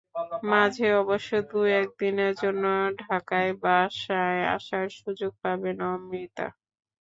[0.51, 2.63] মাঝে অবশ্য দু-এক দিনের জন্য
[3.01, 6.47] ঢাকায় বাসায় আসার সুযোগ পাবেন অমৃতা।